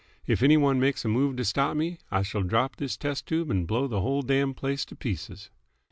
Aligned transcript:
If 0.25 0.41
any 0.41 0.57
one 0.57 0.79
makes 0.79 1.05
a 1.05 1.07
move 1.07 1.35
to 1.35 1.45
stop 1.45 1.77
me, 1.77 1.99
I 2.09 2.23
shall 2.23 2.41
drop 2.41 2.77
this 2.77 2.97
test 2.97 3.27
tube 3.27 3.51
and 3.51 3.67
blow 3.67 3.85
the 3.87 4.01
whole 4.01 4.23
damned 4.23 4.57
place 4.57 4.83
to 4.85 4.95
pieces." 4.95 5.51